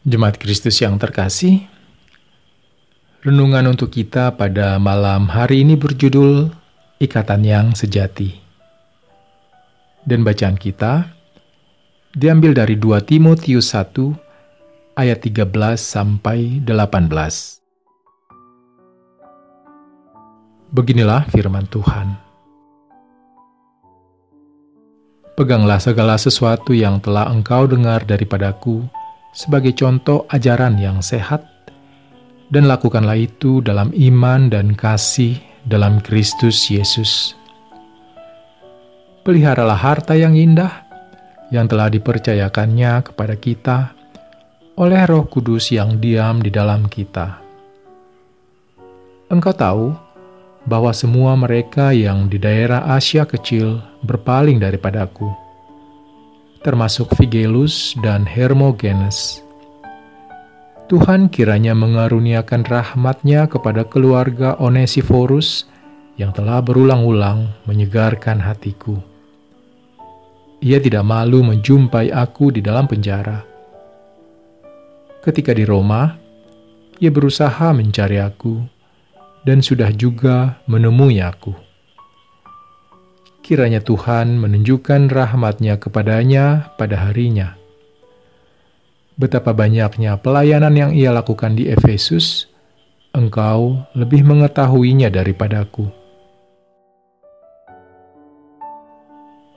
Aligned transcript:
Jemaat 0.00 0.40
Kristus 0.40 0.80
yang 0.80 0.96
terkasih, 0.96 1.68
renungan 3.20 3.68
untuk 3.68 3.92
kita 3.92 4.32
pada 4.32 4.80
malam 4.80 5.28
hari 5.28 5.60
ini 5.60 5.76
berjudul 5.76 6.48
Ikatan 6.96 7.44
yang 7.44 7.76
Sejati. 7.76 8.32
Dan 10.00 10.24
bacaan 10.24 10.56
kita 10.56 11.04
diambil 12.16 12.56
dari 12.56 12.80
2 12.80 12.96
Timotius 13.04 13.76
1 13.76 14.96
ayat 14.96 15.20
13 15.20 15.52
sampai 15.76 16.64
18. 16.64 17.60
Beginilah 20.72 21.28
firman 21.28 21.68
Tuhan. 21.68 22.16
Peganglah 25.36 25.76
segala 25.76 26.16
sesuatu 26.16 26.72
yang 26.72 27.04
telah 27.04 27.28
engkau 27.28 27.68
dengar 27.68 28.00
daripadaku, 28.08 28.88
sebagai 29.30 29.74
contoh 29.74 30.26
ajaran 30.30 30.78
yang 30.78 30.98
sehat, 31.00 31.46
dan 32.50 32.66
lakukanlah 32.66 33.18
itu 33.18 33.62
dalam 33.62 33.94
iman 33.94 34.50
dan 34.50 34.74
kasih 34.74 35.38
dalam 35.66 36.02
Kristus 36.02 36.66
Yesus. 36.66 37.38
Peliharalah 39.22 39.78
harta 39.78 40.18
yang 40.18 40.34
indah 40.34 40.82
yang 41.54 41.70
telah 41.70 41.92
dipercayakannya 41.92 43.04
kepada 43.06 43.34
kita 43.36 43.78
oleh 44.80 45.02
Roh 45.04 45.28
Kudus 45.28 45.70
yang 45.70 46.00
diam 46.00 46.40
di 46.40 46.48
dalam 46.48 46.88
kita. 46.88 47.38
Engkau 49.30 49.54
tahu 49.54 49.86
bahwa 50.66 50.90
semua 50.90 51.38
mereka 51.38 51.94
yang 51.94 52.26
di 52.26 52.40
daerah 52.40 52.88
Asia 52.90 53.22
Kecil 53.28 53.78
berpaling 54.02 54.58
daripadaku 54.58 55.49
termasuk 56.60 57.16
Figelus 57.16 57.96
dan 58.04 58.28
Hermogenes. 58.28 59.40
Tuhan 60.92 61.30
kiranya 61.30 61.72
mengaruniakan 61.72 62.66
rahmatnya 62.66 63.46
kepada 63.46 63.86
keluarga 63.86 64.58
Onesiforus 64.58 65.70
yang 66.18 66.34
telah 66.34 66.60
berulang-ulang 66.60 67.48
menyegarkan 67.64 68.42
hatiku. 68.42 68.98
Ia 70.60 70.76
tidak 70.82 71.06
malu 71.06 71.40
menjumpai 71.40 72.12
aku 72.12 72.52
di 72.52 72.60
dalam 72.60 72.84
penjara. 72.84 73.40
Ketika 75.24 75.56
di 75.56 75.64
Roma, 75.64 76.12
ia 77.00 77.08
berusaha 77.08 77.72
mencari 77.72 78.20
aku 78.20 78.60
dan 79.48 79.64
sudah 79.64 79.88
juga 79.96 80.60
menemui 80.68 81.24
aku 81.24 81.69
kiranya 83.50 83.82
Tuhan 83.82 84.38
menunjukkan 84.38 85.10
rahmatnya 85.10 85.82
kepadanya 85.82 86.70
pada 86.78 87.10
harinya. 87.10 87.58
Betapa 89.18 89.50
banyaknya 89.50 90.14
pelayanan 90.22 90.70
yang 90.78 90.90
ia 90.94 91.10
lakukan 91.10 91.58
di 91.58 91.66
Efesus, 91.66 92.46
engkau 93.10 93.82
lebih 93.98 94.22
mengetahuinya 94.22 95.10
daripadaku. 95.10 95.90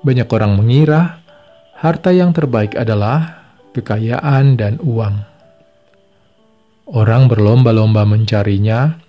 Banyak 0.00 0.28
orang 0.32 0.56
mengira 0.56 1.20
harta 1.76 2.08
yang 2.08 2.32
terbaik 2.32 2.80
adalah 2.80 3.44
kekayaan 3.76 4.56
dan 4.56 4.80
uang. 4.80 5.20
Orang 6.88 7.28
berlomba-lomba 7.28 8.08
mencarinya 8.08 9.03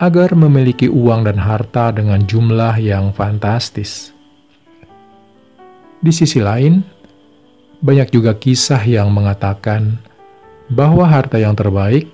agar 0.00 0.32
memiliki 0.32 0.88
uang 0.88 1.28
dan 1.28 1.36
harta 1.36 1.92
dengan 1.92 2.24
jumlah 2.24 2.80
yang 2.80 3.12
fantastis. 3.12 4.16
Di 6.00 6.08
sisi 6.08 6.40
lain, 6.40 6.80
banyak 7.84 8.08
juga 8.08 8.32
kisah 8.32 8.80
yang 8.80 9.12
mengatakan 9.12 10.00
bahwa 10.72 11.04
harta 11.04 11.36
yang 11.36 11.52
terbaik 11.52 12.08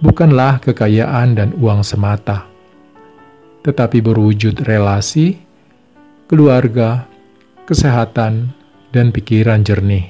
bukanlah 0.00 0.64
kekayaan 0.64 1.36
dan 1.36 1.52
uang 1.60 1.84
semata, 1.84 2.48
tetapi 3.68 4.00
berwujud 4.00 4.64
relasi, 4.64 5.36
keluarga, 6.24 7.04
kesehatan, 7.68 8.56
dan 8.96 9.12
pikiran 9.12 9.60
jernih. 9.60 10.08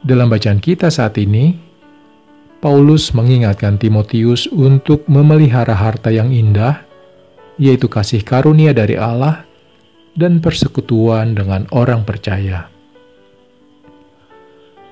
Dalam 0.00 0.32
bacaan 0.32 0.64
kita 0.64 0.88
saat 0.88 1.20
ini, 1.20 1.69
Paulus 2.60 3.16
mengingatkan 3.16 3.80
Timotius 3.80 4.44
untuk 4.52 5.08
memelihara 5.08 5.72
harta 5.72 6.12
yang 6.12 6.28
indah, 6.28 6.84
yaitu 7.56 7.88
kasih 7.88 8.20
karunia 8.20 8.76
dari 8.76 9.00
Allah 9.00 9.48
dan 10.12 10.44
persekutuan 10.44 11.32
dengan 11.32 11.64
orang 11.72 12.04
percaya. 12.04 12.68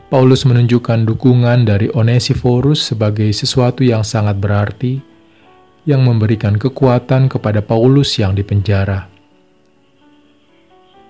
Paulus 0.08 0.48
menunjukkan 0.48 1.04
dukungan 1.04 1.68
dari 1.68 1.92
Onesiphorus 1.92 2.88
sebagai 2.88 3.28
sesuatu 3.36 3.84
yang 3.84 4.00
sangat 4.00 4.40
berarti, 4.40 5.04
yang 5.84 6.08
memberikan 6.08 6.56
kekuatan 6.56 7.28
kepada 7.28 7.60
Paulus 7.60 8.16
yang 8.16 8.32
dipenjara. 8.32 9.12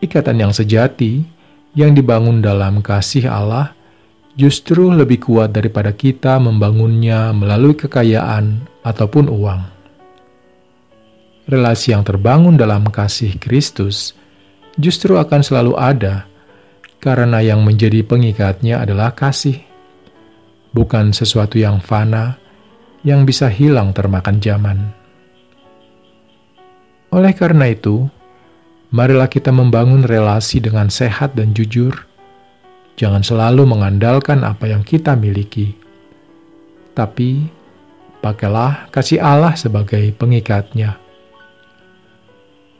Ikatan 0.02 0.42
yang 0.42 0.50
sejati 0.50 1.22
yang 1.78 1.94
dibangun 1.94 2.42
dalam 2.42 2.82
kasih 2.82 3.30
Allah 3.30 3.77
justru 4.38 4.94
lebih 4.94 5.18
kuat 5.26 5.50
daripada 5.50 5.90
kita 5.90 6.38
membangunnya 6.38 7.34
melalui 7.34 7.74
kekayaan 7.74 8.62
ataupun 8.86 9.26
uang. 9.26 9.62
Relasi 11.50 11.90
yang 11.90 12.06
terbangun 12.06 12.54
dalam 12.54 12.86
kasih 12.86 13.34
Kristus 13.42 14.14
justru 14.78 15.18
akan 15.18 15.42
selalu 15.42 15.74
ada 15.74 16.30
karena 17.02 17.42
yang 17.42 17.66
menjadi 17.66 18.06
pengikatnya 18.06 18.86
adalah 18.86 19.10
kasih, 19.10 19.58
bukan 20.70 21.10
sesuatu 21.10 21.58
yang 21.58 21.82
fana 21.82 22.38
yang 23.02 23.26
bisa 23.26 23.50
hilang 23.50 23.90
termakan 23.90 24.38
zaman. 24.38 24.78
Oleh 27.10 27.32
karena 27.34 27.72
itu, 27.74 28.06
marilah 28.94 29.26
kita 29.26 29.50
membangun 29.50 30.06
relasi 30.06 30.62
dengan 30.62 30.92
sehat 30.92 31.34
dan 31.34 31.56
jujur 31.56 32.07
Jangan 32.98 33.22
selalu 33.22 33.62
mengandalkan 33.62 34.42
apa 34.42 34.66
yang 34.66 34.82
kita 34.82 35.14
miliki, 35.14 35.70
tapi 36.98 37.46
pakailah 38.18 38.90
kasih 38.90 39.22
Allah 39.22 39.54
sebagai 39.54 40.02
pengikatnya. 40.18 40.98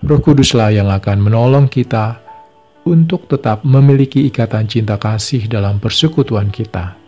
Roh 0.03 0.19
Kuduslah 0.19 0.75
yang 0.75 0.91
akan 0.91 1.23
menolong 1.23 1.71
kita 1.71 2.19
untuk 2.83 3.31
tetap 3.31 3.63
memiliki 3.63 4.27
ikatan 4.27 4.67
cinta 4.67 4.99
kasih 4.99 5.47
dalam 5.47 5.79
persekutuan 5.79 6.51
kita. 6.51 6.99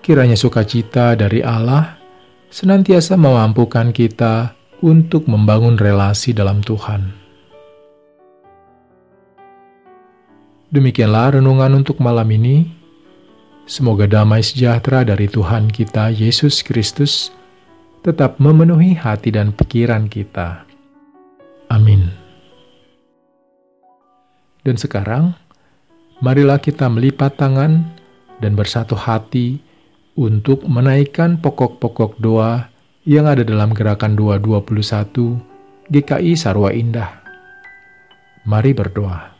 Kiranya 0.00 0.36
sukacita 0.36 1.12
dari 1.12 1.44
Allah 1.44 2.00
senantiasa 2.48 3.20
memampukan 3.20 3.92
kita 3.92 4.56
untuk 4.80 5.28
membangun 5.28 5.76
relasi 5.76 6.36
dalam 6.36 6.60
Tuhan. 6.60 7.23
Demikianlah 10.74 11.38
renungan 11.38 11.86
untuk 11.86 12.02
malam 12.02 12.26
ini. 12.34 12.66
Semoga 13.62 14.10
damai 14.10 14.42
sejahtera 14.42 15.06
dari 15.06 15.30
Tuhan 15.30 15.70
kita 15.70 16.10
Yesus 16.10 16.66
Kristus 16.66 17.30
tetap 18.02 18.42
memenuhi 18.42 18.98
hati 18.98 19.30
dan 19.30 19.54
pikiran 19.54 20.10
kita. 20.10 20.66
Amin. 21.70 22.10
Dan 24.66 24.74
sekarang, 24.74 25.38
marilah 26.18 26.58
kita 26.58 26.90
melipat 26.90 27.38
tangan 27.38 27.94
dan 28.42 28.58
bersatu 28.58 28.98
hati 28.98 29.62
untuk 30.18 30.66
menaikkan 30.66 31.38
pokok-pokok 31.38 32.18
doa 32.18 32.66
yang 33.06 33.30
ada 33.30 33.46
dalam 33.46 33.70
gerakan 33.70 34.18
221 34.18 35.38
GKI 35.86 36.34
Sarwa 36.34 36.74
Indah. 36.74 37.22
Mari 38.42 38.74
berdoa. 38.74 39.33